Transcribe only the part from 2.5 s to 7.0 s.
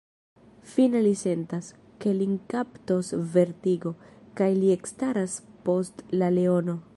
kaptos vertigo, kaj li ekstaras post la leono.